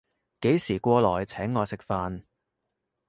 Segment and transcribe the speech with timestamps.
[0.41, 2.23] 幾時過來請我食飯